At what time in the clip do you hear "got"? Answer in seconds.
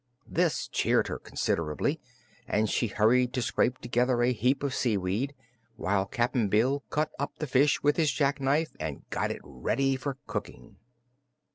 9.11-9.29